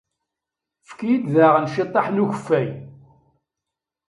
[0.83, 2.67] Efk-iyi-d daɣen ciṭṭaḥ n ukeffay.